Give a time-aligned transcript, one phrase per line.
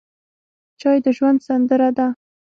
[0.79, 2.07] چای د ژوند سندره ده.